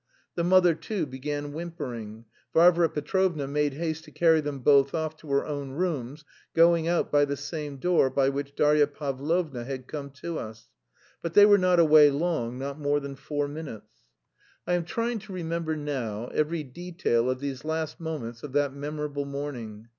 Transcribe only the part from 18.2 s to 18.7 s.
of